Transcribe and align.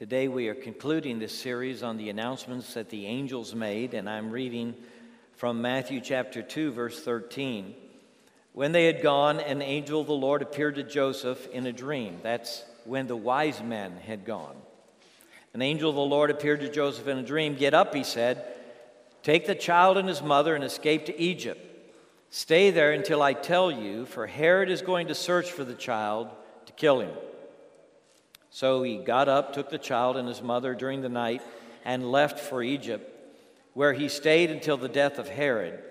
Today 0.00 0.28
we 0.28 0.48
are 0.48 0.54
concluding 0.54 1.18
this 1.18 1.38
series 1.38 1.82
on 1.82 1.98
the 1.98 2.08
announcements 2.08 2.72
that 2.72 2.88
the 2.88 3.04
angels 3.04 3.54
made, 3.54 3.92
and 3.92 4.08
I'm 4.08 4.30
reading 4.30 4.74
from 5.36 5.60
Matthew 5.60 6.00
chapter 6.00 6.40
2, 6.40 6.72
verse 6.72 7.02
13. 7.02 7.74
When 8.54 8.72
they 8.72 8.86
had 8.86 9.02
gone, 9.02 9.40
an 9.40 9.60
angel 9.60 10.00
of 10.00 10.06
the 10.06 10.14
Lord 10.14 10.40
appeared 10.40 10.76
to 10.76 10.82
Joseph 10.82 11.46
in 11.48 11.66
a 11.66 11.72
dream. 11.72 12.18
That's 12.22 12.64
when 12.86 13.08
the 13.08 13.16
wise 13.16 13.62
men 13.62 13.98
had 13.98 14.24
gone. 14.24 14.56
An 15.52 15.60
angel 15.60 15.90
of 15.90 15.96
the 15.96 16.00
Lord 16.00 16.30
appeared 16.30 16.60
to 16.60 16.70
Joseph 16.70 17.06
in 17.06 17.18
a 17.18 17.22
dream. 17.22 17.54
Get 17.54 17.74
up, 17.74 17.94
he 17.94 18.02
said. 18.02 18.42
Take 19.22 19.46
the 19.46 19.54
child 19.54 19.98
and 19.98 20.08
his 20.08 20.22
mother 20.22 20.54
and 20.54 20.64
escape 20.64 21.04
to 21.04 21.20
Egypt. 21.20 21.60
Stay 22.30 22.70
there 22.70 22.92
until 22.92 23.20
I 23.20 23.34
tell 23.34 23.70
you, 23.70 24.06
for 24.06 24.26
Herod 24.26 24.70
is 24.70 24.80
going 24.80 25.08
to 25.08 25.14
search 25.14 25.52
for 25.52 25.62
the 25.62 25.74
child 25.74 26.30
to 26.64 26.72
kill 26.72 27.00
him. 27.00 27.12
So 28.50 28.82
he 28.82 28.98
got 28.98 29.28
up, 29.28 29.52
took 29.52 29.70
the 29.70 29.78
child 29.78 30.16
and 30.16 30.28
his 30.28 30.42
mother 30.42 30.74
during 30.74 31.02
the 31.02 31.08
night, 31.08 31.42
and 31.84 32.10
left 32.10 32.38
for 32.38 32.62
Egypt, 32.62 33.08
where 33.74 33.92
he 33.92 34.08
stayed 34.08 34.50
until 34.50 34.76
the 34.76 34.88
death 34.88 35.18
of 35.18 35.28
Herod. 35.28 35.82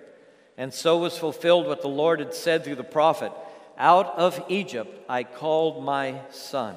And 0.58 0.74
so 0.74 0.98
was 0.98 1.18
fulfilled 1.18 1.68
what 1.68 1.82
the 1.82 1.88
Lord 1.88 2.20
had 2.20 2.34
said 2.34 2.64
through 2.64 2.76
the 2.76 2.84
prophet 2.84 3.32
Out 3.78 4.18
of 4.18 4.44
Egypt 4.50 5.06
I 5.08 5.24
called 5.24 5.84
my 5.84 6.20
son. 6.32 6.76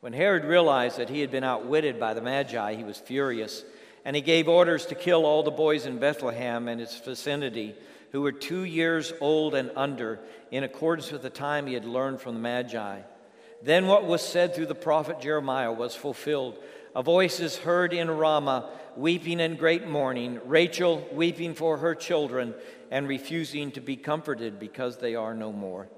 When 0.00 0.14
Herod 0.14 0.44
realized 0.44 0.98
that 0.98 1.10
he 1.10 1.20
had 1.20 1.30
been 1.30 1.44
outwitted 1.44 2.00
by 2.00 2.14
the 2.14 2.22
Magi, 2.22 2.74
he 2.74 2.84
was 2.84 2.98
furious, 2.98 3.64
and 4.04 4.16
he 4.16 4.22
gave 4.22 4.48
orders 4.48 4.86
to 4.86 4.94
kill 4.94 5.24
all 5.26 5.42
the 5.42 5.50
boys 5.50 5.86
in 5.86 5.98
Bethlehem 5.98 6.68
and 6.68 6.80
its 6.80 6.98
vicinity 6.98 7.74
who 8.12 8.22
were 8.22 8.32
two 8.32 8.64
years 8.64 9.12
old 9.20 9.54
and 9.54 9.70
under, 9.74 10.20
in 10.50 10.62
accordance 10.62 11.10
with 11.10 11.22
the 11.22 11.30
time 11.30 11.66
he 11.66 11.74
had 11.74 11.84
learned 11.84 12.20
from 12.20 12.34
the 12.34 12.40
Magi. 12.40 13.00
Then 13.64 13.86
what 13.86 14.04
was 14.04 14.20
said 14.20 14.54
through 14.54 14.66
the 14.66 14.74
prophet 14.74 15.20
Jeremiah 15.20 15.72
was 15.72 15.94
fulfilled. 15.94 16.58
A 16.94 17.02
voice 17.02 17.40
is 17.40 17.56
heard 17.56 17.94
in 17.94 18.10
Ramah, 18.10 18.68
weeping 18.94 19.40
in 19.40 19.56
great 19.56 19.88
mourning, 19.88 20.38
Rachel 20.44 21.08
weeping 21.12 21.54
for 21.54 21.78
her 21.78 21.94
children 21.94 22.54
and 22.90 23.08
refusing 23.08 23.72
to 23.72 23.80
be 23.80 23.96
comforted 23.96 24.60
because 24.60 24.98
they 24.98 25.14
are 25.14 25.34
no 25.34 25.50
more. 25.50 25.88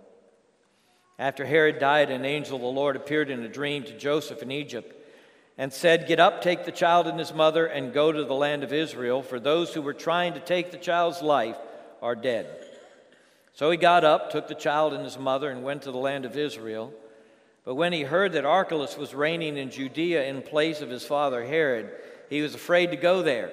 After 1.18 1.44
Herod 1.44 1.80
died, 1.80 2.10
an 2.10 2.24
angel 2.24 2.54
of 2.54 2.62
the 2.62 2.68
Lord 2.68 2.94
appeared 2.94 3.30
in 3.30 3.42
a 3.42 3.48
dream 3.48 3.82
to 3.84 3.98
Joseph 3.98 4.42
in 4.42 4.52
Egypt 4.52 4.94
and 5.58 5.72
said, 5.72 6.06
Get 6.06 6.20
up, 6.20 6.42
take 6.42 6.66
the 6.66 6.72
child 6.72 7.08
and 7.08 7.19
his 7.19 7.34
mother, 7.34 7.66
and 7.66 7.92
go 7.92 8.12
to 8.12 8.24
the 8.24 8.34
land 8.34 8.62
of 8.62 8.72
Israel, 8.72 9.22
for 9.22 9.41
those 9.41 9.74
who 9.74 9.82
were 9.82 9.92
trying 9.92 10.34
to 10.34 10.41
take 10.41 10.70
the 10.70 10.78
child's 10.78 11.20
life 11.20 11.56
are 12.00 12.14
dead. 12.14 12.46
So 13.54 13.72
he 13.72 13.76
got 13.76 14.04
up, 14.04 14.30
took 14.30 14.46
the 14.46 14.54
child 14.54 14.92
and 14.92 15.02
his 15.02 15.19
mother, 15.19 15.50
and 15.50 15.64
went 15.64 15.82
to 15.82 15.91
the 15.91 15.98
land 15.98 16.24
of 16.24 16.36
Israel. 16.36 16.92
But 17.67 17.75
when 17.75 17.92
he 17.92 18.03
heard 18.05 18.33
that 18.33 18.45
Archelaus 18.45 18.97
was 18.97 19.12
reigning 19.12 19.56
in 19.56 19.70
Judea 19.70 20.25
in 20.27 20.41
place 20.41 20.81
of 20.81 20.89
his 20.89 21.05
father 21.05 21.45
Herod, 21.45 21.91
he 22.31 22.41
was 22.41 22.55
afraid 22.55 22.92
to 22.92 22.97
go 22.97 23.22
there. 23.22 23.50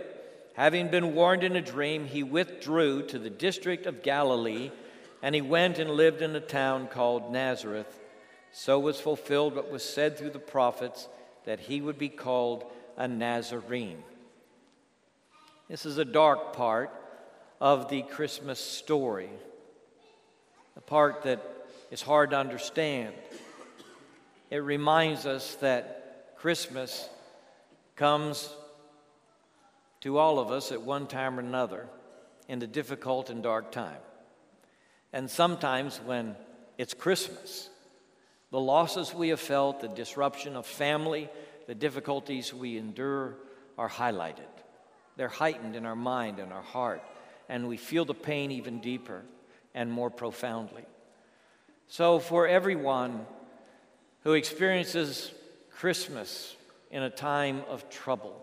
Having 0.53 0.89
been 0.89 1.15
warned 1.15 1.43
in 1.43 1.55
a 1.55 1.61
dream, 1.61 2.05
he 2.05 2.21
withdrew 2.21 3.07
to 3.07 3.17
the 3.17 3.31
district 3.31 3.87
of 3.87 4.03
Galilee, 4.03 4.69
and 5.23 5.33
he 5.33 5.41
went 5.41 5.79
and 5.79 5.89
lived 5.89 6.21
in 6.21 6.35
a 6.35 6.39
town 6.39 6.87
called 6.87 7.31
Nazareth. 7.33 7.99
So 8.51 8.77
was 8.79 9.01
fulfilled 9.01 9.55
what 9.55 9.71
was 9.71 9.83
said 9.83 10.15
through 10.15 10.29
the 10.29 10.37
prophets 10.37 11.07
that 11.45 11.59
he 11.59 11.81
would 11.81 11.97
be 11.97 12.09
called 12.09 12.65
a 12.95 13.07
Nazarene. 13.07 14.03
This 15.67 15.87
is 15.87 15.97
a 15.97 16.05
dark 16.05 16.53
part 16.53 16.91
of 17.59 17.89
the 17.89 18.03
Christmas 18.03 18.59
story, 18.59 19.31
the 20.75 20.81
part 20.81 21.23
that 21.23 21.41
is 21.89 22.03
hard 22.03 22.29
to 22.29 22.37
understand 22.37 23.15
it 24.53 24.59
reminds 24.59 25.25
us 25.25 25.55
that 25.61 26.35
Christmas 26.37 27.09
comes 27.95 28.53
to 30.01 30.19
all 30.19 30.37
of 30.37 30.51
us 30.51 30.71
at 30.71 30.79
one 30.79 31.07
time 31.07 31.39
or 31.39 31.41
another 31.41 31.87
in 32.47 32.61
a 32.61 32.67
difficult 32.67 33.31
and 33.31 33.41
dark 33.41 33.71
time. 33.71 33.97
And 35.11 35.27
sometimes 35.27 35.99
when 36.05 36.35
it's 36.77 36.93
Christmas, 36.93 37.71
the 38.51 38.59
losses 38.59 39.11
we 39.11 39.29
have 39.29 39.39
felt, 39.39 39.81
the 39.81 39.87
disruption 39.87 40.55
of 40.55 40.67
family, 40.67 41.31
the 41.65 41.73
difficulties 41.73 42.53
we 42.53 42.77
endure 42.77 43.33
are 43.75 43.89
highlighted. 43.89 44.53
They're 45.17 45.29
heightened 45.29 45.75
in 45.75 45.87
our 45.87 45.95
mind 45.95 46.37
and 46.37 46.53
our 46.53 46.61
heart, 46.61 47.01
and 47.49 47.67
we 47.67 47.77
feel 47.77 48.05
the 48.05 48.13
pain 48.13 48.51
even 48.51 48.81
deeper 48.81 49.23
and 49.73 49.91
more 49.91 50.11
profoundly. 50.11 50.85
So, 51.87 52.19
for 52.19 52.47
everyone 52.47 53.25
who 54.23 54.33
experiences 54.33 55.31
Christmas 55.71 56.55
in 56.91 57.03
a 57.03 57.09
time 57.09 57.63
of 57.67 57.89
trouble. 57.89 58.39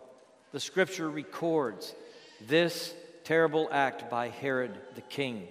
The 0.52 0.60
scripture 0.60 1.08
records 1.08 1.94
this 2.46 2.94
terrible 3.24 3.68
act 3.70 4.10
by 4.10 4.28
Herod 4.28 4.76
the 4.94 5.00
king 5.00 5.48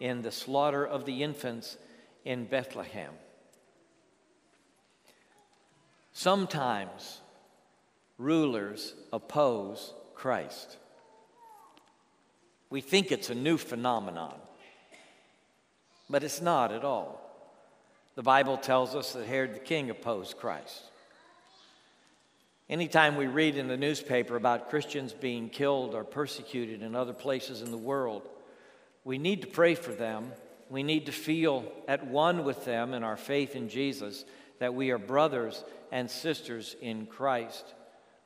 in 0.00 0.22
the 0.22 0.30
slaughter 0.30 0.84
of 0.86 1.06
the 1.06 1.22
infants 1.22 1.76
in 2.24 2.44
Bethlehem. 2.44 3.12
Sometimes 6.12 7.20
rulers 8.18 8.94
oppose 9.12 9.92
Christ. 10.14 10.76
We 12.70 12.80
think 12.80 13.10
it's 13.10 13.30
a 13.30 13.34
new 13.34 13.56
phenomenon, 13.56 14.36
but 16.08 16.22
it's 16.22 16.40
not 16.40 16.72
at 16.72 16.84
all. 16.84 17.23
The 18.14 18.22
Bible 18.22 18.56
tells 18.56 18.94
us 18.94 19.12
that 19.14 19.26
Herod 19.26 19.54
the 19.54 19.60
king 19.60 19.90
opposed 19.90 20.36
Christ. 20.36 20.82
Anytime 22.70 23.16
we 23.16 23.26
read 23.26 23.56
in 23.56 23.66
the 23.66 23.76
newspaper 23.76 24.36
about 24.36 24.70
Christians 24.70 25.12
being 25.12 25.48
killed 25.48 25.94
or 25.94 26.04
persecuted 26.04 26.80
in 26.80 26.94
other 26.94 27.12
places 27.12 27.60
in 27.60 27.72
the 27.72 27.76
world, 27.76 28.22
we 29.02 29.18
need 29.18 29.42
to 29.42 29.48
pray 29.48 29.74
for 29.74 29.90
them. 29.90 30.30
We 30.70 30.84
need 30.84 31.06
to 31.06 31.12
feel 31.12 31.70
at 31.88 32.06
one 32.06 32.44
with 32.44 32.64
them 32.64 32.94
in 32.94 33.02
our 33.02 33.16
faith 33.16 33.56
in 33.56 33.68
Jesus 33.68 34.24
that 34.60 34.74
we 34.74 34.92
are 34.92 34.98
brothers 34.98 35.64
and 35.90 36.08
sisters 36.08 36.76
in 36.80 37.06
Christ. 37.06 37.74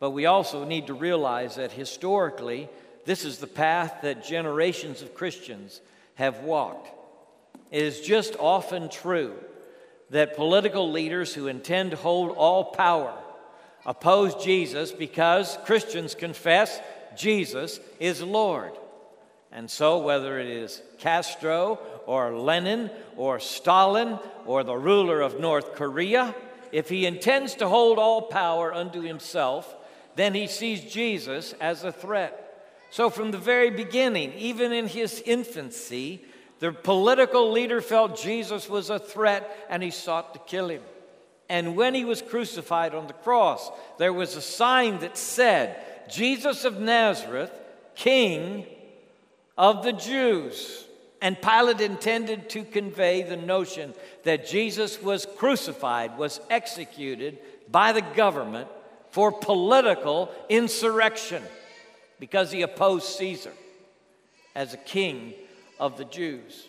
But 0.00 0.10
we 0.10 0.26
also 0.26 0.64
need 0.64 0.88
to 0.88 0.94
realize 0.94 1.56
that 1.56 1.72
historically, 1.72 2.68
this 3.06 3.24
is 3.24 3.38
the 3.38 3.46
path 3.46 4.00
that 4.02 4.22
generations 4.22 5.00
of 5.00 5.14
Christians 5.14 5.80
have 6.14 6.40
walked. 6.40 6.90
It 7.70 7.82
is 7.82 8.02
just 8.02 8.36
often 8.38 8.90
true 8.90 9.34
that 10.10 10.36
political 10.36 10.90
leaders 10.90 11.34
who 11.34 11.46
intend 11.46 11.90
to 11.90 11.96
hold 11.96 12.30
all 12.36 12.64
power 12.64 13.14
oppose 13.84 14.34
Jesus 14.42 14.92
because 14.92 15.58
Christians 15.64 16.14
confess 16.14 16.80
Jesus 17.16 17.80
is 17.98 18.22
Lord. 18.22 18.72
And 19.50 19.70
so, 19.70 19.98
whether 19.98 20.38
it 20.38 20.48
is 20.48 20.82
Castro 20.98 21.78
or 22.06 22.38
Lenin 22.38 22.90
or 23.16 23.40
Stalin 23.40 24.18
or 24.44 24.62
the 24.62 24.76
ruler 24.76 25.20
of 25.22 25.40
North 25.40 25.74
Korea, 25.74 26.34
if 26.70 26.88
he 26.88 27.06
intends 27.06 27.54
to 27.56 27.68
hold 27.68 27.98
all 27.98 28.22
power 28.22 28.74
unto 28.74 29.00
himself, 29.00 29.74
then 30.16 30.34
he 30.34 30.46
sees 30.46 30.92
Jesus 30.92 31.54
as 31.60 31.84
a 31.84 31.92
threat. 31.92 32.44
So, 32.90 33.08
from 33.08 33.30
the 33.30 33.38
very 33.38 33.70
beginning, 33.70 34.32
even 34.34 34.72
in 34.72 34.86
his 34.86 35.22
infancy, 35.24 36.24
the 36.60 36.72
political 36.72 37.52
leader 37.52 37.80
felt 37.80 38.20
Jesus 38.20 38.68
was 38.68 38.90
a 38.90 38.98
threat 38.98 39.66
and 39.70 39.82
he 39.82 39.90
sought 39.90 40.34
to 40.34 40.40
kill 40.40 40.68
him. 40.68 40.82
And 41.48 41.76
when 41.76 41.94
he 41.94 42.04
was 42.04 42.20
crucified 42.20 42.94
on 42.94 43.06
the 43.06 43.12
cross, 43.12 43.70
there 43.98 44.12
was 44.12 44.36
a 44.36 44.42
sign 44.42 44.98
that 44.98 45.16
said, 45.16 45.76
Jesus 46.08 46.64
of 46.64 46.80
Nazareth, 46.80 47.52
King 47.94 48.66
of 49.56 49.82
the 49.82 49.92
Jews. 49.92 50.84
And 51.20 51.40
Pilate 51.40 51.80
intended 51.80 52.48
to 52.50 52.64
convey 52.64 53.22
the 53.22 53.36
notion 53.36 53.94
that 54.24 54.46
Jesus 54.46 55.02
was 55.02 55.26
crucified, 55.36 56.18
was 56.18 56.40
executed 56.50 57.38
by 57.70 57.92
the 57.92 58.02
government 58.02 58.68
for 59.10 59.32
political 59.32 60.30
insurrection 60.48 61.42
because 62.20 62.52
he 62.52 62.62
opposed 62.62 63.06
Caesar 63.16 63.52
as 64.54 64.74
a 64.74 64.78
king 64.78 65.34
of 65.78 65.96
the 65.96 66.04
Jews. 66.04 66.68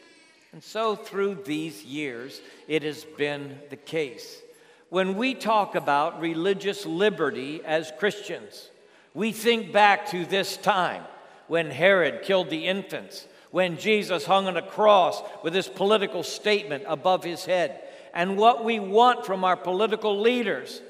And 0.52 0.64
so, 0.64 0.96
through 0.96 1.44
these 1.46 1.84
years, 1.84 2.42
it 2.68 2.84
has 2.84 3.06
been 3.06 3.60
the 3.70 3.76
case. 3.76 4.42
When 4.90 5.16
we 5.16 5.36
talk 5.36 5.76
about 5.76 6.20
religious 6.20 6.86
liberty 6.86 7.62
as 7.64 7.94
Christians, 8.00 8.70
we 9.14 9.32
think 9.32 9.72
back 9.72 10.10
to 10.10 10.26
this 10.26 10.58
time 10.58 11.04
when 11.48 11.70
Herod 11.70 12.24
killed 12.24 12.50
the 12.50 12.68
infants, 12.68 13.28
when 13.52 13.78
Jesus 13.78 14.26
hung 14.26 14.48
on 14.48 14.58
a 14.58 14.62
cross 14.62 15.22
with 15.44 15.54
his 15.54 15.68
political 15.68 16.24
statement 16.24 16.84
above 16.88 17.24
his 17.24 17.46
head. 17.46 17.82
And 18.14 18.38
what 18.38 18.64
we 18.64 18.80
want 18.80 19.26
from 19.26 19.44
our 19.44 19.58
political 19.58 20.20
leaders 20.20 20.82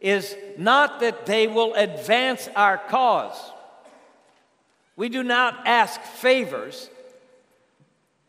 is 0.00 0.36
not 0.58 1.00
that 1.00 1.26
they 1.26 1.46
will 1.46 1.74
advance 1.74 2.48
our 2.56 2.78
cause. 2.78 3.52
We 4.96 5.08
do 5.08 5.22
not 5.22 5.66
ask 5.66 6.00
favors, 6.00 6.88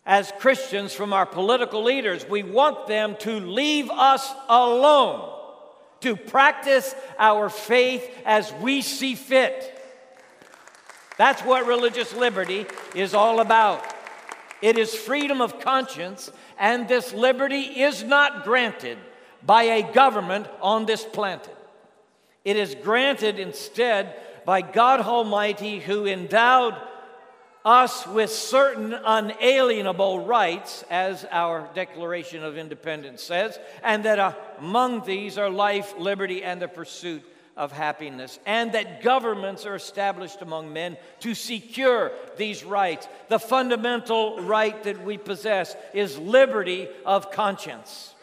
as 0.06 0.32
Christians 0.40 0.94
from 0.94 1.14
our 1.14 1.26
political 1.26 1.84
leaders. 1.84 2.28
We 2.28 2.44
want 2.44 2.88
them 2.88 3.16
to 3.20 3.40
leave 3.40 3.90
us 3.90 4.32
alone, 4.48 5.32
to 6.02 6.16
practice 6.16 6.94
our 7.18 7.50
faith 7.50 8.08
as 8.26 8.54
we 8.54 8.82
see 8.82 9.16
fit. 9.16 9.72
That's 11.18 11.42
what 11.42 11.66
religious 11.66 12.14
liberty 12.14 12.66
is 12.94 13.14
all 13.14 13.40
about. 13.40 13.84
It 14.62 14.78
is 14.78 14.94
freedom 14.94 15.42
of 15.42 15.60
conscience, 15.60 16.32
and 16.60 16.88
this 16.88 17.14
liberty 17.14 17.62
is 17.62 18.04
not 18.04 18.44
granted 18.44 18.98
by 19.46 19.64
a 19.64 19.94
government 19.94 20.48
on 20.62 20.86
this 20.86 21.04
planet. 21.04 21.50
It 22.44 22.58
is 22.58 22.76
granted 22.76 23.40
instead 23.40 24.16
by 24.46 24.62
God 24.62 25.00
Almighty, 25.02 25.80
who 25.80 26.06
endowed 26.06 26.76
us 27.66 28.06
with 28.06 28.30
certain 28.30 28.94
unalienable 28.94 30.24
rights, 30.24 30.86
as 30.92 31.26
our 31.32 31.68
Declaration 31.74 32.44
of 32.44 32.58
Independence 32.58 33.24
says, 33.24 33.58
and 33.84 34.06
that 34.06 34.38
among 34.60 35.04
these 35.04 35.40
are 35.40 35.50
life, 35.50 35.96
liberty, 35.98 36.44
and 36.44 36.62
the 36.62 36.68
pursuit 36.68 37.24
of 37.58 37.72
happiness, 37.72 38.38
and 38.46 38.74
that 38.74 39.02
governments 39.02 39.66
are 39.66 39.76
established 39.76 40.42
among 40.42 40.72
men 40.72 40.96
to 41.22 41.34
secure 41.34 42.12
these 42.38 42.64
rights. 42.64 43.08
The 43.30 43.40
fundamental 43.40 44.42
right 44.42 44.82
that 44.84 45.04
we 45.04 45.18
possess 45.18 45.76
is 45.94 46.20
liberty 46.20 46.88
of 47.06 47.32
conscience. 47.32 48.14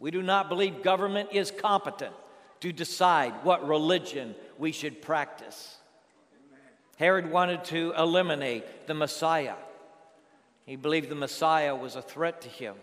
We 0.00 0.10
do 0.10 0.22
not 0.22 0.48
believe 0.48 0.82
government 0.82 1.30
is 1.32 1.50
competent 1.50 2.14
to 2.60 2.72
decide 2.72 3.32
what 3.44 3.68
religion 3.68 4.34
we 4.58 4.72
should 4.72 5.02
practice. 5.02 5.77
Herod 6.98 7.30
wanted 7.30 7.64
to 7.66 7.94
eliminate 7.96 8.88
the 8.88 8.94
Messiah. 8.94 9.54
He 10.66 10.74
believed 10.74 11.08
the 11.08 11.14
Messiah 11.14 11.74
was 11.74 11.94
a 11.94 12.02
threat 12.02 12.42
to 12.42 12.48
him. 12.48 12.74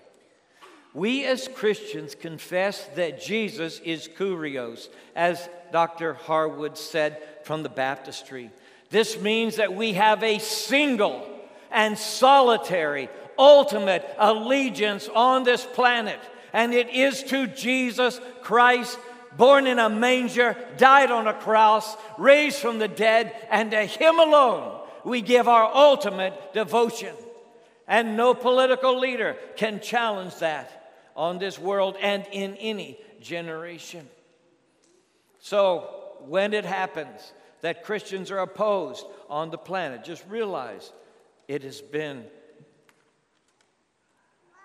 We 0.93 1.25
as 1.25 1.49
Christians 1.49 2.15
confess 2.15 2.85
that 2.95 3.21
Jesus 3.21 3.81
is 3.81 4.07
Kurios, 4.07 4.87
as 5.17 5.49
Dr. 5.73 6.13
Harwood 6.13 6.77
said 6.77 7.21
from 7.43 7.61
the 7.61 7.69
baptistry. 7.69 8.51
This 8.89 9.19
means 9.19 9.57
that 9.57 9.75
we 9.75 9.93
have 9.93 10.23
a 10.23 10.39
single 10.39 11.27
and 11.69 11.97
solitary, 11.97 13.09
ultimate 13.37 14.09
allegiance 14.17 15.09
on 15.13 15.43
this 15.43 15.65
planet, 15.65 16.19
and 16.53 16.73
it 16.73 16.89
is 16.89 17.21
to 17.23 17.47
Jesus 17.47 18.21
Christ 18.41 18.97
born 19.37 19.67
in 19.67 19.79
a 19.79 19.89
manger, 19.89 20.57
died 20.77 21.11
on 21.11 21.27
a 21.27 21.33
cross, 21.33 21.95
raised 22.17 22.57
from 22.57 22.79
the 22.79 22.87
dead, 22.87 23.33
and 23.49 23.71
to 23.71 23.85
Him 23.85 24.19
alone 24.19 24.81
we 25.03 25.21
give 25.21 25.47
our 25.47 25.73
ultimate 25.73 26.53
devotion. 26.53 27.15
And 27.87 28.17
no 28.17 28.33
political 28.33 28.99
leader 28.99 29.37
can 29.55 29.79
challenge 29.79 30.35
that 30.37 30.91
on 31.15 31.37
this 31.37 31.59
world 31.59 31.95
and 32.01 32.25
in 32.31 32.55
any 32.55 32.97
generation. 33.21 34.09
So, 35.39 35.89
when 36.21 36.53
it 36.53 36.65
happens 36.65 37.33
that 37.61 37.83
Christians 37.83 38.31
are 38.31 38.39
opposed 38.39 39.05
on 39.29 39.51
the 39.51 39.57
planet, 39.57 40.03
just 40.03 40.25
realize 40.27 40.91
it 41.47 41.61
has 41.63 41.81
been 41.81 42.25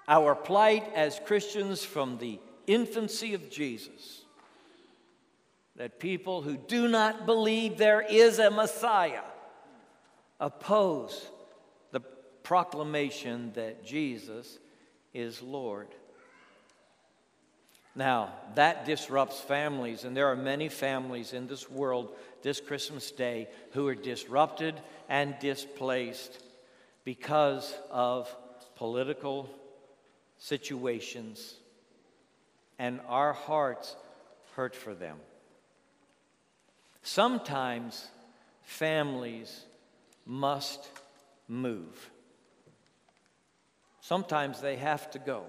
our 0.08 0.34
plight 0.34 0.90
as 0.94 1.20
Christians 1.26 1.84
from 1.84 2.16
the 2.16 2.40
infancy 2.66 3.34
of 3.34 3.50
Jesus 3.50 4.19
that 5.80 5.98
people 5.98 6.42
who 6.42 6.58
do 6.58 6.88
not 6.88 7.24
believe 7.24 7.78
there 7.78 8.02
is 8.02 8.38
a 8.38 8.50
Messiah 8.50 9.22
oppose 10.38 11.26
the 11.90 12.00
proclamation 12.42 13.50
that 13.54 13.82
Jesus 13.82 14.58
is 15.14 15.40
Lord. 15.40 15.88
Now, 17.94 18.34
that 18.56 18.84
disrupts 18.84 19.40
families, 19.40 20.04
and 20.04 20.14
there 20.14 20.26
are 20.26 20.36
many 20.36 20.68
families 20.68 21.32
in 21.32 21.46
this 21.46 21.70
world 21.70 22.14
this 22.42 22.60
Christmas 22.60 23.10
Day 23.10 23.48
who 23.70 23.88
are 23.88 23.94
disrupted 23.94 24.78
and 25.08 25.34
displaced 25.40 26.42
because 27.04 27.74
of 27.90 28.28
political 28.76 29.48
situations, 30.36 31.54
and 32.78 33.00
our 33.08 33.32
hearts 33.32 33.96
hurt 34.56 34.76
for 34.76 34.94
them. 34.94 35.16
Sometimes 37.02 38.08
families 38.62 39.64
must 40.26 40.88
move. 41.48 42.10
Sometimes 44.00 44.60
they 44.60 44.76
have 44.76 45.10
to 45.12 45.18
go. 45.18 45.44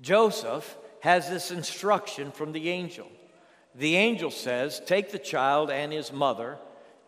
Joseph 0.00 0.76
has 1.00 1.28
this 1.28 1.50
instruction 1.50 2.30
from 2.30 2.52
the 2.52 2.68
angel. 2.68 3.08
The 3.74 3.96
angel 3.96 4.30
says, 4.30 4.80
Take 4.84 5.12
the 5.12 5.18
child 5.18 5.70
and 5.70 5.92
his 5.92 6.12
mother 6.12 6.58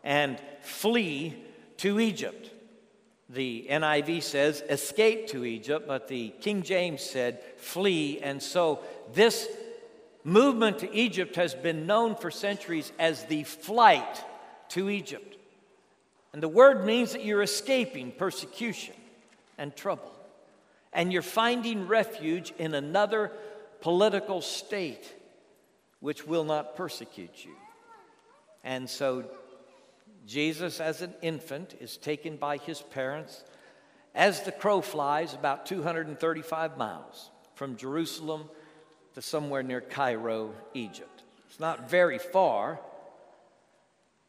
and 0.03 0.41
flee 0.63 1.43
to 1.79 2.01
Egypt. 2.01 2.51
The 3.29 3.67
NIV 3.71 4.23
says, 4.23 4.63
Escape 4.69 5.29
to 5.29 5.45
Egypt, 5.45 5.87
but 5.87 6.09
the 6.09 6.31
King 6.41 6.63
James 6.63 7.03
said, 7.03 7.41
Flee. 7.57 8.21
And 8.21 8.43
so 8.43 8.81
this 9.13 9.49
movement 10.25 10.81
to 10.81 10.95
Egypt 10.95 11.37
has 11.37 11.55
been 11.55 11.87
known 11.87 12.15
for 12.15 12.31
centuries 12.31 12.93
as 12.99 13.25
the 13.25 13.45
flight 13.45 14.25
to 14.71 14.91
Egypt. 14.91 15.37
And 16.33 16.43
the 16.43 16.49
word 16.49 16.85
means 16.85 17.13
that 17.13 17.25
you're 17.25 17.43
escaping 17.43 18.13
persecution 18.13 18.95
and 19.59 19.75
trouble, 19.75 20.13
and 20.93 21.13
you're 21.13 21.23
finding 21.23 21.89
refuge 21.89 22.53
in 22.59 22.75
another 22.75 23.33
political 23.81 24.41
state 24.41 25.13
which 26.01 26.27
will 26.27 26.45
not 26.45 26.77
persecute 26.77 27.45
you. 27.45 27.55
And 28.63 28.89
so, 28.89 29.25
Jesus, 30.27 30.81
as 30.81 31.03
an 31.03 31.15
infant, 31.23 31.75
is 31.81 31.97
taken 31.97 32.37
by 32.37 32.59
his 32.59 32.81
parents 32.81 33.43
as 34.15 34.43
the 34.43 34.53
crow 34.53 34.81
flies 34.81 35.35
about 35.35 35.67
235 35.67 36.77
miles 36.77 37.31
from 37.55 37.77
Jerusalem 37.77 38.49
to 39.15 39.23
somewhere 39.23 39.63
near 39.63 39.81
Cairo, 39.81 40.55
Egypt. 40.75 41.23
It's 41.49 41.61
not 41.61 41.91
very 41.91 42.19
far, 42.19 42.81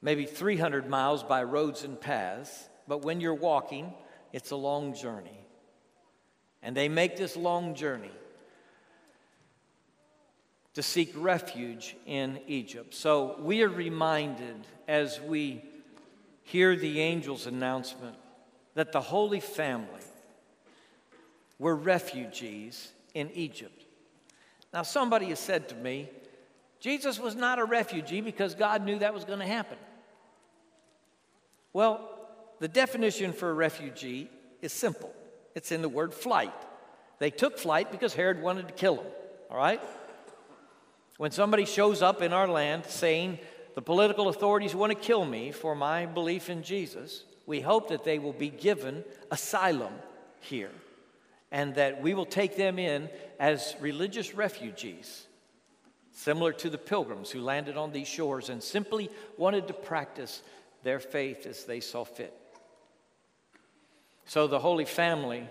maybe 0.01 0.25
300 0.25 0.89
miles 0.89 1.23
by 1.23 1.43
roads 1.43 1.83
and 1.83 1.99
paths, 1.99 2.69
but 2.87 3.03
when 3.03 3.21
you're 3.21 3.33
walking, 3.33 3.93
it's 4.33 4.51
a 4.51 4.55
long 4.55 4.93
journey. 4.93 5.39
And 6.63 6.75
they 6.75 6.89
make 6.89 7.17
this 7.17 7.35
long 7.35 7.75
journey 7.75 8.11
to 10.73 10.83
seek 10.83 11.11
refuge 11.15 11.95
in 12.05 12.39
Egypt. 12.47 12.93
So 12.93 13.35
we 13.39 13.61
are 13.63 13.69
reminded 13.69 14.55
as 14.87 15.19
we 15.19 15.63
hear 16.43 16.75
the 16.75 17.01
angel's 17.01 17.45
announcement 17.45 18.15
that 18.73 18.91
the 18.91 19.01
Holy 19.01 19.39
Family 19.39 20.01
were 21.59 21.75
refugees 21.75 22.91
in 23.13 23.29
Egypt. 23.31 23.85
Now, 24.73 24.83
somebody 24.83 25.27
has 25.27 25.39
said 25.39 25.69
to 25.69 25.75
me, 25.75 26.09
Jesus 26.79 27.19
was 27.19 27.35
not 27.35 27.59
a 27.59 27.65
refugee 27.65 28.21
because 28.21 28.55
God 28.55 28.83
knew 28.85 28.99
that 28.99 29.13
was 29.13 29.25
going 29.25 29.39
to 29.39 29.45
happen. 29.45 29.77
Well, 31.73 32.09
the 32.59 32.67
definition 32.67 33.33
for 33.33 33.49
a 33.49 33.53
refugee 33.53 34.29
is 34.61 34.73
simple 34.73 35.13
it's 35.53 35.71
in 35.71 35.81
the 35.81 35.89
word 35.89 36.13
flight. 36.13 36.53
They 37.19 37.29
took 37.29 37.57
flight 37.59 37.91
because 37.91 38.13
Herod 38.13 38.41
wanted 38.41 38.67
to 38.69 38.73
kill 38.73 38.95
them, 38.95 39.05
all 39.49 39.57
right? 39.57 39.81
When 41.17 41.31
somebody 41.31 41.65
shows 41.65 42.01
up 42.01 42.21
in 42.21 42.33
our 42.33 42.47
land 42.47 42.85
saying, 42.85 43.37
the 43.75 43.81
political 43.81 44.29
authorities 44.29 44.73
want 44.73 44.91
to 44.91 44.97
kill 44.97 45.25
me 45.25 45.51
for 45.51 45.75
my 45.75 46.05
belief 46.05 46.49
in 46.49 46.63
Jesus, 46.63 47.25
we 47.45 47.61
hope 47.61 47.89
that 47.89 48.03
they 48.03 48.17
will 48.17 48.33
be 48.33 48.49
given 48.49 49.03
asylum 49.29 49.93
here 50.39 50.71
and 51.51 51.75
that 51.75 52.01
we 52.01 52.13
will 52.13 52.25
take 52.25 52.55
them 52.55 52.79
in 52.79 53.09
as 53.39 53.75
religious 53.79 54.33
refugees, 54.33 55.27
similar 56.13 56.53
to 56.53 56.69
the 56.69 56.77
pilgrims 56.77 57.29
who 57.29 57.41
landed 57.41 57.77
on 57.77 57.91
these 57.91 58.07
shores 58.07 58.49
and 58.49 58.63
simply 58.63 59.09
wanted 59.37 59.67
to 59.67 59.73
practice 59.73 60.41
their 60.83 60.99
faith 60.99 61.45
as 61.45 61.65
they 61.65 61.79
saw 61.79 62.03
fit. 62.03 62.33
So 64.25 64.47
the 64.47 64.59
Holy 64.59 64.85
Family 64.85 65.47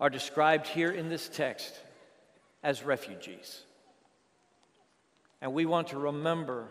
are 0.00 0.10
described 0.10 0.66
here 0.66 0.90
in 0.90 1.08
this 1.08 1.28
text 1.28 1.78
as 2.62 2.82
refugees. 2.82 3.62
And 5.40 5.54
we 5.54 5.64
want 5.64 5.88
to 5.88 5.98
remember 5.98 6.68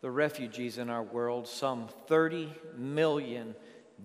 the 0.00 0.10
refugees 0.10 0.78
in 0.78 0.90
our 0.90 1.02
world, 1.02 1.48
some 1.48 1.88
30 2.06 2.52
million 2.76 3.54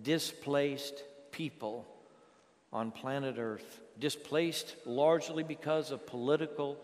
displaced 0.02 1.04
people 1.32 1.86
on 2.74 2.92
planet 2.92 3.36
Earth, 3.38 3.82
displaced 4.00 4.76
largely 4.86 5.44
because 5.44 5.92
of 5.92 6.08
political 6.08 6.78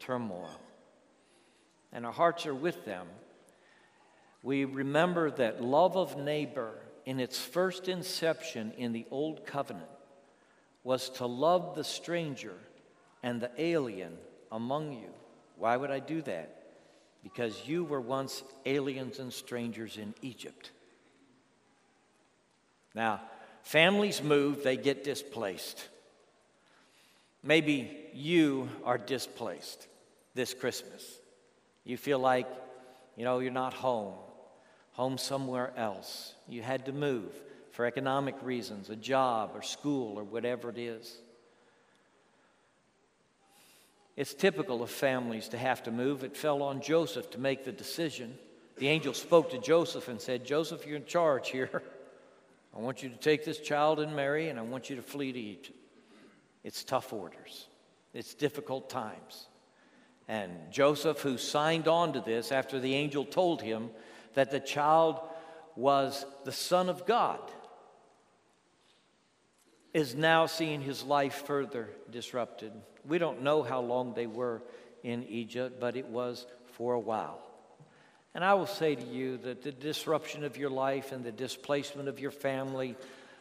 turmoil. 0.00 0.50
And 1.92 2.04
our 2.04 2.12
hearts 2.12 2.44
are 2.46 2.54
with 2.54 2.84
them. 2.84 3.06
We 4.42 4.64
remember 4.64 5.30
that 5.30 5.62
love 5.62 5.96
of 5.96 6.18
neighbor 6.18 6.74
in 7.06 7.20
its 7.20 7.38
first 7.38 7.88
inception 7.88 8.72
in 8.76 8.92
the 8.92 9.06
Old 9.10 9.46
Covenant 9.46 9.88
was 10.82 11.08
to 11.10 11.26
love 11.26 11.74
the 11.76 11.84
stranger 11.84 12.54
and 13.22 13.40
the 13.40 13.50
alien 13.56 14.18
among 14.50 14.92
you. 14.92 15.08
Why 15.56 15.76
would 15.76 15.90
I 15.90 16.00
do 16.00 16.22
that? 16.22 16.64
Because 17.22 17.66
you 17.66 17.84
were 17.84 18.00
once 18.00 18.42
aliens 18.64 19.18
and 19.18 19.32
strangers 19.32 19.96
in 19.96 20.14
Egypt. 20.22 20.70
Now, 22.94 23.20
families 23.66 24.22
move, 24.22 24.62
they 24.62 24.76
get 24.76 25.02
displaced. 25.02 25.88
Maybe 27.42 27.90
you 28.14 28.68
are 28.84 28.96
displaced 28.96 29.88
this 30.36 30.54
Christmas. 30.54 31.18
You 31.84 31.96
feel 31.96 32.20
like, 32.20 32.46
you 33.16 33.24
know, 33.24 33.40
you're 33.40 33.50
not 33.50 33.74
home, 33.74 34.14
home 34.92 35.18
somewhere 35.18 35.72
else. 35.76 36.32
You 36.48 36.62
had 36.62 36.86
to 36.86 36.92
move 36.92 37.32
for 37.72 37.86
economic 37.86 38.36
reasons, 38.42 38.88
a 38.88 38.94
job 38.94 39.50
or 39.52 39.62
school 39.62 40.16
or 40.16 40.22
whatever 40.22 40.70
it 40.70 40.78
is. 40.78 41.16
It's 44.16 44.32
typical 44.32 44.80
of 44.84 44.90
families 44.90 45.48
to 45.48 45.58
have 45.58 45.82
to 45.82 45.90
move. 45.90 46.22
It 46.22 46.36
fell 46.36 46.62
on 46.62 46.80
Joseph 46.80 47.32
to 47.32 47.38
make 47.38 47.64
the 47.64 47.72
decision. 47.72 48.38
The 48.78 48.86
angel 48.88 49.12
spoke 49.12 49.50
to 49.50 49.58
Joseph 49.58 50.06
and 50.06 50.20
said, 50.20 50.46
Joseph, 50.46 50.86
you're 50.86 50.96
in 50.96 51.06
charge 51.06 51.50
here. 51.50 51.82
I 52.76 52.80
want 52.80 53.02
you 53.02 53.08
to 53.08 53.16
take 53.16 53.44
this 53.44 53.58
child 53.58 54.00
and 54.00 54.14
Mary, 54.14 54.50
and 54.50 54.58
I 54.58 54.62
want 54.62 54.90
you 54.90 54.96
to 54.96 55.02
flee 55.02 55.32
to 55.32 55.38
Egypt. 55.38 55.78
It's 56.62 56.84
tough 56.84 57.12
orders, 57.12 57.68
it's 58.12 58.34
difficult 58.34 58.90
times. 58.90 59.48
And 60.28 60.52
Joseph, 60.70 61.20
who 61.20 61.38
signed 61.38 61.86
on 61.86 62.12
to 62.14 62.20
this 62.20 62.50
after 62.50 62.80
the 62.80 62.94
angel 62.94 63.24
told 63.24 63.62
him 63.62 63.90
that 64.34 64.50
the 64.50 64.60
child 64.60 65.20
was 65.76 66.26
the 66.44 66.52
Son 66.52 66.88
of 66.88 67.06
God, 67.06 67.40
is 69.94 70.14
now 70.14 70.46
seeing 70.46 70.82
his 70.82 71.04
life 71.04 71.46
further 71.46 71.88
disrupted. 72.10 72.72
We 73.06 73.18
don't 73.18 73.42
know 73.42 73.62
how 73.62 73.80
long 73.80 74.12
they 74.12 74.26
were 74.26 74.62
in 75.02 75.22
Egypt, 75.24 75.78
but 75.80 75.96
it 75.96 76.06
was 76.06 76.46
for 76.72 76.94
a 76.94 77.00
while. 77.00 77.45
And 78.36 78.44
I 78.44 78.52
will 78.52 78.66
say 78.66 78.94
to 78.94 79.06
you 79.06 79.38
that 79.38 79.62
the 79.62 79.72
disruption 79.72 80.44
of 80.44 80.58
your 80.58 80.68
life 80.68 81.10
and 81.10 81.24
the 81.24 81.32
displacement 81.32 82.06
of 82.06 82.20
your 82.20 82.30
family, 82.30 82.94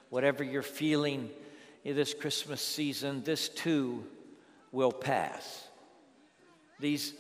whatever 0.09 0.41
you're 0.41 0.61
feeling 0.61 1.29
in 1.83 1.97
this 1.97 2.13
Christmas 2.13 2.61
season, 2.61 3.21
this 3.21 3.49
too 3.49 4.05
will 4.71 4.93
pass. 4.93 5.67
These, 6.79 7.13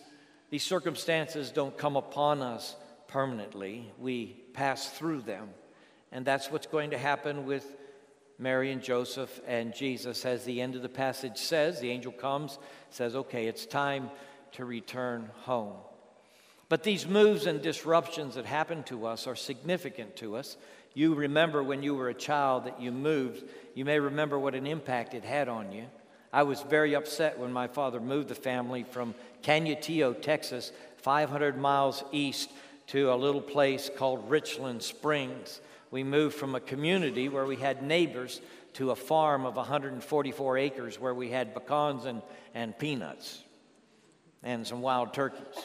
these 0.49 0.63
circumstances 0.63 1.51
don't 1.51 1.77
come 1.77 1.97
upon 1.97 2.41
us 2.41 2.77
permanently, 3.09 3.91
we 3.99 4.27
pass 4.53 4.89
through 4.91 5.23
them. 5.23 5.49
And 6.13 6.23
that's 6.23 6.49
what's 6.49 6.67
going 6.67 6.91
to 6.91 6.97
happen 6.97 7.45
with 7.45 7.75
Mary 8.39 8.71
and 8.71 8.81
Joseph 8.81 9.41
and 9.45 9.75
Jesus, 9.75 10.23
as 10.23 10.45
the 10.45 10.61
end 10.61 10.75
of 10.75 10.81
the 10.81 10.87
passage 10.87 11.39
says. 11.39 11.81
The 11.81 11.89
angel 11.89 12.13
comes, 12.13 12.57
says, 12.89 13.17
Okay, 13.17 13.47
it's 13.47 13.65
time 13.65 14.11
to 14.53 14.63
return 14.63 15.29
home. 15.41 15.75
But 16.67 16.83
these 16.83 17.07
moves 17.07 17.45
and 17.45 17.61
disruptions 17.61 18.35
that 18.35 18.45
happen 18.45 18.83
to 18.83 19.05
us 19.05 19.27
are 19.27 19.35
significant 19.35 20.15
to 20.17 20.35
us. 20.35 20.57
You 20.93 21.13
remember 21.13 21.61
when 21.61 21.83
you 21.83 21.95
were 21.95 22.09
a 22.09 22.13
child 22.13 22.65
that 22.65 22.81
you 22.81 22.91
moved, 22.91 23.43
you 23.75 23.85
may 23.85 23.99
remember 23.99 24.39
what 24.39 24.55
an 24.55 24.65
impact 24.65 25.13
it 25.13 25.23
had 25.23 25.47
on 25.47 25.71
you. 25.71 25.85
I 26.33 26.43
was 26.43 26.61
very 26.61 26.95
upset 26.95 27.37
when 27.37 27.53
my 27.53 27.67
father 27.67 27.99
moved 27.99 28.29
the 28.29 28.35
family 28.35 28.83
from 28.83 29.13
Canutillo, 29.43 30.19
Texas, 30.21 30.71
500 30.97 31.57
miles 31.57 32.03
east 32.11 32.49
to 32.87 33.11
a 33.11 33.15
little 33.15 33.41
place 33.41 33.89
called 33.95 34.29
Richland 34.29 34.81
Springs 34.81 35.61
we 35.95 36.03
moved 36.03 36.35
from 36.35 36.55
a 36.55 36.59
community 36.59 37.29
where 37.29 37.45
we 37.45 37.55
had 37.55 37.81
neighbors 37.81 38.41
to 38.73 38.91
a 38.91 38.95
farm 38.97 39.45
of 39.45 39.55
144 39.55 40.57
acres 40.57 40.99
where 40.99 41.13
we 41.13 41.29
had 41.29 41.53
pecans 41.53 42.03
and, 42.03 42.21
and 42.53 42.77
peanuts 42.77 43.41
and 44.43 44.67
some 44.67 44.81
wild 44.81 45.13
turkeys 45.13 45.55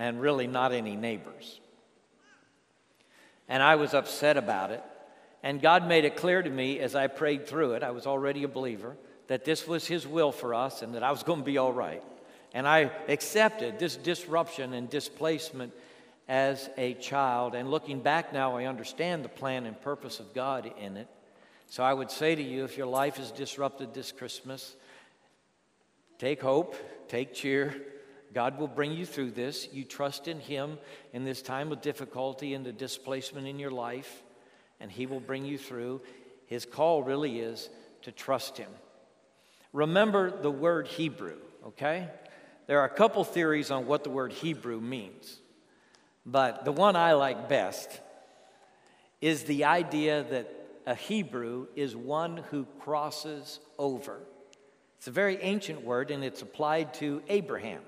and 0.00 0.18
really 0.18 0.46
not 0.46 0.72
any 0.72 0.96
neighbors. 0.96 1.60
And 3.48 3.62
I 3.62 3.76
was 3.76 3.92
upset 3.92 4.38
about 4.38 4.70
it. 4.70 4.82
And 5.42 5.60
God 5.60 5.86
made 5.86 6.06
it 6.06 6.16
clear 6.16 6.42
to 6.42 6.48
me 6.48 6.78
as 6.80 6.94
I 6.94 7.06
prayed 7.06 7.46
through 7.46 7.74
it, 7.74 7.82
I 7.82 7.90
was 7.90 8.06
already 8.06 8.42
a 8.44 8.48
believer, 8.48 8.96
that 9.26 9.44
this 9.44 9.68
was 9.68 9.86
His 9.86 10.06
will 10.06 10.32
for 10.32 10.54
us 10.54 10.80
and 10.80 10.94
that 10.94 11.02
I 11.02 11.10
was 11.10 11.22
going 11.22 11.40
to 11.40 11.44
be 11.44 11.58
all 11.58 11.72
right. 11.72 12.02
And 12.54 12.66
I 12.66 12.90
accepted 13.08 13.78
this 13.78 13.96
disruption 13.96 14.72
and 14.72 14.88
displacement 14.88 15.74
as 16.28 16.70
a 16.78 16.94
child. 16.94 17.54
And 17.54 17.70
looking 17.70 18.00
back 18.00 18.32
now, 18.32 18.56
I 18.56 18.64
understand 18.64 19.22
the 19.22 19.28
plan 19.28 19.66
and 19.66 19.78
purpose 19.82 20.18
of 20.18 20.32
God 20.32 20.72
in 20.80 20.96
it. 20.96 21.08
So 21.68 21.84
I 21.84 21.92
would 21.92 22.10
say 22.10 22.34
to 22.34 22.42
you 22.42 22.64
if 22.64 22.78
your 22.78 22.86
life 22.86 23.18
is 23.18 23.30
disrupted 23.32 23.92
this 23.92 24.12
Christmas, 24.12 24.74
take 26.18 26.40
hope, 26.40 26.74
take 27.08 27.34
cheer. 27.34 27.82
God 28.32 28.58
will 28.58 28.68
bring 28.68 28.92
you 28.92 29.04
through 29.04 29.32
this. 29.32 29.68
You 29.72 29.84
trust 29.84 30.28
in 30.28 30.40
Him 30.40 30.78
in 31.12 31.24
this 31.24 31.42
time 31.42 31.72
of 31.72 31.82
difficulty 31.82 32.54
and 32.54 32.64
the 32.64 32.72
displacement 32.72 33.46
in 33.46 33.58
your 33.58 33.70
life, 33.70 34.22
and 34.78 34.90
He 34.90 35.06
will 35.06 35.20
bring 35.20 35.44
you 35.44 35.58
through. 35.58 36.00
His 36.46 36.64
call 36.64 37.02
really 37.02 37.40
is 37.40 37.68
to 38.02 38.12
trust 38.12 38.56
Him. 38.56 38.70
Remember 39.72 40.30
the 40.30 40.50
word 40.50 40.88
Hebrew, 40.88 41.36
okay? 41.66 42.08
There 42.66 42.80
are 42.80 42.86
a 42.86 42.90
couple 42.94 43.24
theories 43.24 43.70
on 43.70 43.86
what 43.86 44.04
the 44.04 44.10
word 44.10 44.32
Hebrew 44.32 44.80
means. 44.80 45.40
But 46.24 46.64
the 46.64 46.72
one 46.72 46.96
I 46.96 47.12
like 47.14 47.48
best 47.48 48.00
is 49.20 49.44
the 49.44 49.64
idea 49.64 50.24
that 50.30 50.52
a 50.86 50.94
Hebrew 50.94 51.66
is 51.76 51.94
one 51.94 52.38
who 52.50 52.66
crosses 52.80 53.60
over. 53.78 54.20
It's 54.98 55.08
a 55.08 55.12
very 55.12 55.36
ancient 55.38 55.82
word 55.82 56.10
and 56.10 56.22
it's 56.22 56.42
applied 56.42 56.94
to 56.94 57.22
Abraham. 57.28 57.82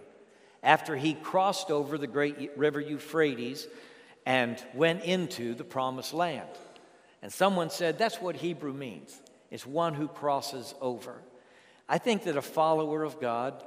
After 0.62 0.96
he 0.96 1.14
crossed 1.14 1.70
over 1.70 1.98
the 1.98 2.06
great 2.06 2.56
river 2.56 2.80
Euphrates 2.80 3.66
and 4.24 4.62
went 4.74 5.02
into 5.04 5.54
the 5.54 5.64
promised 5.64 6.14
land. 6.14 6.48
And 7.22 7.32
someone 7.32 7.70
said 7.70 7.98
that's 7.98 8.20
what 8.20 8.36
Hebrew 8.36 8.72
means 8.72 9.20
it's 9.50 9.66
one 9.66 9.94
who 9.94 10.08
crosses 10.08 10.74
over. 10.80 11.20
I 11.88 11.98
think 11.98 12.24
that 12.24 12.38
a 12.38 12.42
follower 12.42 13.02
of 13.02 13.20
God, 13.20 13.62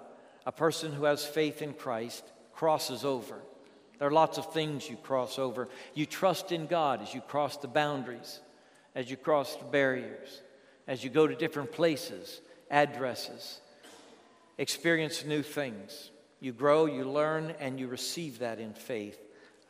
a 0.46 0.52
person 0.52 0.92
who 0.92 1.04
has 1.04 1.24
faith 1.24 1.62
in 1.62 1.74
Christ, 1.74 2.24
crosses 2.54 3.06
over. 3.06 3.40
There 4.00 4.08
are 4.08 4.12
lots 4.12 4.38
of 4.38 4.52
things 4.52 4.90
you 4.90 4.98
cross 4.98 5.38
over. 5.38 5.70
You 5.94 6.06
trust 6.06 6.52
in 6.52 6.66
God 6.66 7.02
as 7.02 7.14
you 7.14 7.22
cross 7.22 7.58
the 7.58 7.68
boundaries, 7.68 8.40
as 8.96 9.12
you 9.12 9.18
cross 9.18 9.56
the 9.56 9.66
barriers, 9.66 10.42
as 10.88 11.04
you 11.04 11.10
go 11.10 11.28
to 11.28 11.36
different 11.36 11.72
places, 11.72 12.42
addresses, 12.72 13.62
experience 14.58 15.24
new 15.24 15.44
things. 15.44 16.10
You 16.46 16.52
grow, 16.52 16.86
you 16.86 17.10
learn, 17.10 17.56
and 17.60 17.80
you 17.80 17.88
receive 17.88 18.38
that 18.38 18.60
in 18.60 18.76
faith. 18.76 19.18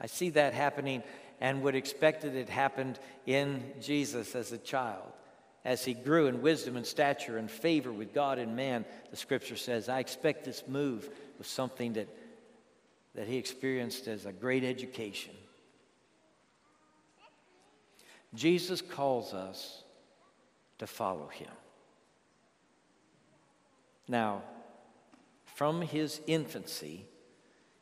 I 0.01 0.08
see 0.08 0.32
that 0.32 0.53
happening 0.53 1.03
and 1.39 1.62
would 1.62 1.74
expect 1.74 2.24
that 2.24 2.36
it 2.36 2.50
happened 2.50 3.00
in 3.25 3.63
Jesus 3.82 4.36
as 4.36 4.51
a 4.51 4.58
child. 4.58 5.10
As 5.63 5.86
he 5.86 5.94
grew 5.94 6.27
in 6.27 6.41
wisdom 6.41 6.75
and 6.75 6.86
stature 6.86 7.38
and 7.38 7.50
favor 7.50 7.94
with 7.94 8.13
God 8.13 8.39
and 8.39 8.58
man, 8.58 8.84
the 9.10 9.15
scripture 9.15 9.55
says, 9.55 9.88
I 9.88 10.00
expect 10.00 10.44
this 10.44 10.67
move 10.67 11.10
was 11.38 11.48
something 11.48 11.94
that 11.94 12.10
that 13.13 13.29
he 13.29 13.38
experienced 13.38 14.10
as 14.10 14.25
a 14.25 14.34
great 14.34 14.65
education. 14.65 15.34
Jesus 18.34 18.82
calls 18.82 19.34
us 19.34 19.82
to 20.79 20.88
follow 20.88 21.27
him. 21.27 21.48
Now, 24.10 24.44
from 25.56 25.82
his 25.82 26.22
infancy, 26.28 27.06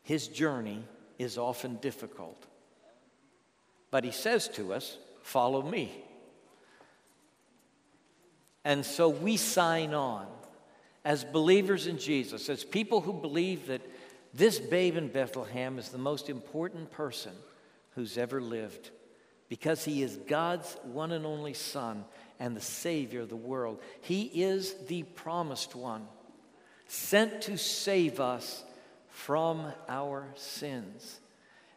his 0.04 0.28
journey 0.28 0.86
is 1.20 1.38
often 1.38 1.76
difficult. 1.78 2.46
But 3.92 4.04
he 4.04 4.12
says 4.12 4.48
to 4.50 4.74
us, 4.74 4.98
Follow 5.22 5.62
me. 5.62 5.92
And 8.66 8.86
so 8.86 9.10
we 9.10 9.38
sign 9.38 9.94
on 9.94 10.28
as 11.06 11.24
believers 11.24 11.88
in 11.88 11.98
Jesus, 11.98 12.50
as 12.50 12.64
people 12.64 13.02
who 13.02 13.14
believe 13.14 13.68
that 13.68 13.82
this 14.34 14.60
babe 14.60 14.96
in 14.98 15.10
Bethlehem 15.10 15.78
is 15.80 15.90
the 15.90 15.98
most 15.98 16.30
important 16.30 16.92
person 16.92 17.34
who's 17.96 18.18
ever 18.18 18.42
lived 18.42 18.90
because 19.50 19.86
he 19.86 20.02
is 20.02 20.18
God's 20.28 20.78
one 20.84 21.12
and 21.12 21.26
only 21.26 21.54
Son 21.54 22.06
and 22.40 22.56
the 22.56 22.62
Savior 22.62 23.22
of 23.22 23.30
the 23.30 23.36
world. 23.36 23.82
He 24.02 24.24
is 24.44 24.74
the 24.88 25.04
promised 25.04 25.76
one, 25.76 26.08
sent 26.94 27.42
to 27.42 27.58
save 27.58 28.20
us 28.20 28.64
from 29.10 29.66
our 29.90 30.28
sins. 30.36 31.20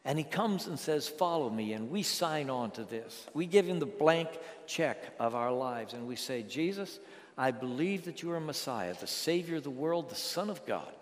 And 0.05 0.19
he 0.19 0.25
comes 0.25 0.67
and 0.67 0.79
says, 0.79 1.09
Follow 1.09 1.49
me. 1.49 1.73
And 1.73 1.91
we 1.91 2.03
sign 2.03 2.51
on 2.51 2.71
to 2.73 2.85
this. 2.85 3.27
We 3.33 3.47
give 3.47 3.67
him 3.67 3.79
the 3.79 3.87
blank 3.87 4.29
check 4.67 5.03
of 5.19 5.35
our 5.35 5.51
lives. 5.51 5.95
And 5.95 6.07
we 6.07 6.17
say, 6.17 6.43
Jesus, 6.43 7.01
I 7.37 7.51
believe 7.51 8.05
that 8.05 8.23
you 8.23 8.31
are 8.33 8.41
Messiah, 8.41 8.93
the 8.93 9.07
Savior 9.07 9.57
of 9.57 9.63
the 9.63 9.71
world, 9.71 10.11
the 10.11 10.15
Son 10.15 10.51
of 10.51 10.67
God. 10.67 10.93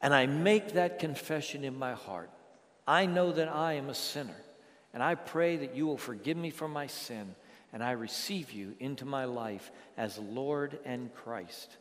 And 0.00 0.14
I 0.14 0.24
make 0.24 0.72
that 0.72 0.98
confession 0.98 1.64
in 1.64 1.78
my 1.78 1.92
heart. 1.92 2.30
I 2.88 3.04
know 3.04 3.32
that 3.32 3.48
I 3.48 3.74
am 3.74 3.90
a 3.90 3.94
sinner, 3.94 4.40
and 4.94 5.02
I 5.02 5.14
pray 5.14 5.56
that 5.58 5.76
you 5.76 5.86
will 5.86 5.98
forgive 5.98 6.38
me 6.38 6.50
for 6.50 6.68
my 6.68 6.86
sin, 6.86 7.34
and 7.72 7.84
I 7.84 7.92
receive 7.92 8.50
you 8.50 8.74
into 8.80 9.04
my 9.04 9.26
life 9.26 9.70
as 9.96 10.18
Lord 10.18 10.78
and 10.84 11.14
Christ. 11.14 11.76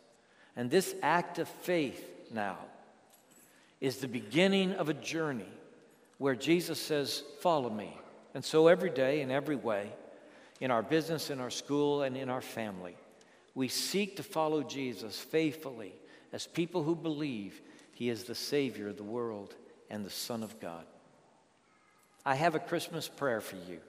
And 0.56 0.70
this 0.70 0.96
act 1.02 1.40
of 1.40 1.48
faith 1.48 2.04
now 2.34 2.58
is 3.80 3.98
the 3.98 4.08
beginning 4.08 4.74
of 4.74 4.90
a 4.90 4.94
journey 4.94 5.52
where 6.18 6.36
Jesus 6.36 6.80
says, 6.80 7.24
Follow 7.40 7.70
me. 7.70 7.98
And 8.34 8.46
so 8.46 8.68
every 8.68 8.90
day, 8.90 9.22
in 9.22 9.32
every 9.32 9.56
way, 9.56 9.92
in 10.60 10.72
our 10.72 10.84
business, 10.84 11.30
in 11.30 11.40
our 11.40 11.50
school, 11.50 12.04
and 12.04 12.16
in 12.16 12.30
our 12.30 12.42
family, 12.42 12.96
we 13.56 13.68
seek 13.68 14.16
to 14.18 14.24
follow 14.24 14.64
Jesus 14.64 15.20
faithfully 15.20 15.94
as 16.32 16.48
people 16.48 16.84
who 16.84 16.96
believe 16.96 17.60
he 17.94 18.10
is 18.10 18.24
the 18.24 18.36
Savior 18.36 18.88
of 18.88 18.98
the 18.98 19.04
world 19.04 19.54
and 19.90 20.06
the 20.06 20.10
Son 20.10 20.44
of 20.44 20.60
God. 20.60 20.86
I 22.26 22.36
have 22.36 22.56
a 22.56 22.60
Christmas 22.60 23.08
prayer 23.08 23.42
for 23.42 23.58
you. 23.58 23.80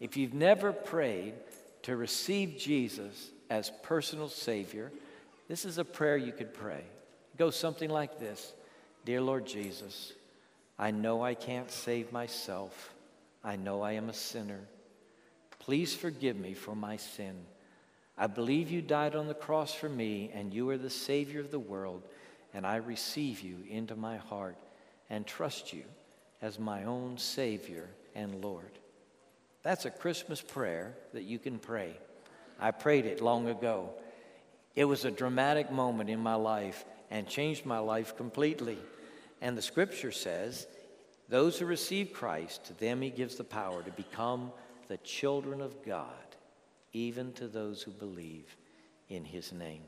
If 0.00 0.16
you've 0.16 0.34
never 0.34 0.72
prayed 0.72 1.34
to 1.82 1.96
receive 1.96 2.58
Jesus 2.58 3.30
as 3.50 3.70
personal 3.82 4.28
Savior, 4.28 4.90
this 5.48 5.64
is 5.64 5.78
a 5.78 5.84
prayer 5.84 6.16
you 6.16 6.32
could 6.32 6.54
pray. 6.54 6.82
It 7.34 7.38
goes 7.38 7.56
something 7.56 7.90
like 7.90 8.18
this 8.18 8.52
Dear 9.04 9.20
Lord 9.20 9.46
Jesus, 9.46 10.12
I 10.78 10.90
know 10.90 11.22
I 11.22 11.34
can't 11.34 11.70
save 11.70 12.12
myself. 12.12 12.94
I 13.42 13.56
know 13.56 13.82
I 13.82 13.92
am 13.92 14.08
a 14.08 14.14
sinner. 14.14 14.60
Please 15.58 15.94
forgive 15.94 16.36
me 16.36 16.54
for 16.54 16.74
my 16.74 16.96
sin. 16.96 17.34
I 18.16 18.26
believe 18.26 18.70
you 18.70 18.80
died 18.80 19.14
on 19.14 19.26
the 19.26 19.34
cross 19.34 19.74
for 19.74 19.88
me, 19.88 20.30
and 20.32 20.54
you 20.54 20.68
are 20.70 20.78
the 20.78 20.90
Savior 20.90 21.40
of 21.40 21.50
the 21.50 21.58
world, 21.58 22.02
and 22.54 22.66
I 22.66 22.76
receive 22.76 23.40
you 23.40 23.56
into 23.68 23.96
my 23.96 24.16
heart 24.16 24.56
and 25.10 25.26
trust 25.26 25.72
you 25.72 25.84
as 26.40 26.58
my 26.58 26.84
own 26.84 27.18
Savior 27.18 27.88
and 28.14 28.42
Lord. 28.42 28.78
That's 29.62 29.84
a 29.84 29.90
Christmas 29.90 30.40
prayer 30.40 30.94
that 31.12 31.24
you 31.24 31.38
can 31.38 31.58
pray. 31.58 31.96
I 32.60 32.70
prayed 32.70 33.06
it 33.06 33.20
long 33.20 33.48
ago. 33.48 33.90
It 34.74 34.84
was 34.84 35.04
a 35.04 35.10
dramatic 35.10 35.70
moment 35.70 36.10
in 36.10 36.20
my 36.20 36.34
life 36.34 36.84
and 37.10 37.28
changed 37.28 37.64
my 37.64 37.78
life 37.78 38.16
completely. 38.16 38.78
And 39.40 39.56
the 39.56 39.62
scripture 39.62 40.12
says, 40.12 40.66
those 41.28 41.58
who 41.58 41.66
receive 41.66 42.12
Christ, 42.12 42.64
to 42.66 42.74
them 42.74 43.00
he 43.00 43.10
gives 43.10 43.36
the 43.36 43.44
power 43.44 43.82
to 43.82 43.90
become 43.92 44.52
the 44.88 44.98
children 44.98 45.60
of 45.60 45.84
God, 45.84 46.08
even 46.92 47.32
to 47.34 47.48
those 47.48 47.82
who 47.82 47.90
believe 47.92 48.56
in 49.08 49.24
his 49.24 49.52
name. 49.52 49.82